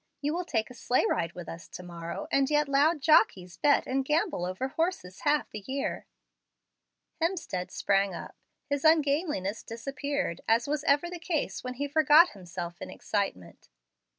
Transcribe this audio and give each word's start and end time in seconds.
You 0.19 0.33
will 0.33 0.45
take 0.45 0.71
a 0.71 0.73
sleigh 0.73 1.05
ride 1.07 1.33
with 1.33 1.47
us 1.47 1.67
to 1.67 1.83
morrow, 1.83 2.25
and 2.31 2.49
yet 2.49 2.67
loud 2.67 3.01
jockeys 3.01 3.55
bet 3.57 3.85
and 3.85 4.03
gamble 4.03 4.47
over 4.47 4.69
horses 4.69 5.19
half 5.19 5.51
the 5.51 5.59
year." 5.59 6.07
Hemstead 7.21 7.69
sprang 7.69 8.15
up. 8.15 8.35
His 8.67 8.83
ungainliness 8.83 9.61
disappeared, 9.61 10.41
as 10.47 10.67
was 10.67 10.83
ever 10.85 11.07
the 11.07 11.19
case 11.19 11.63
when 11.63 11.75
he 11.75 11.87
forgot 11.87 12.29
himself 12.29 12.81
in 12.81 12.89
excitement. 12.89 13.69